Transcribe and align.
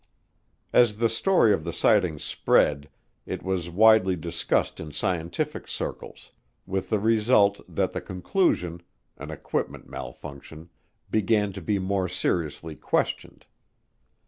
As 0.73 0.97
the 0.97 1.09
story 1.09 1.53
of 1.53 1.63
the 1.63 1.71
sightings 1.71 2.23
spread 2.23 2.89
it 3.27 3.43
was 3.43 3.69
widely 3.69 4.15
discussed 4.15 4.79
in 4.79 4.91
scientific 4.91 5.67
circles, 5.67 6.31
with 6.65 6.89
the 6.89 6.97
result 6.99 7.61
that 7.69 7.93
the 7.93 8.01
conclusion, 8.01 8.81
an 9.17 9.29
equipment 9.29 9.87
malfunction, 9.87 10.69
began 11.11 11.53
to 11.53 11.61
be 11.61 11.77
more 11.77 12.07
seriously 12.07 12.75
questioned. 12.75 13.45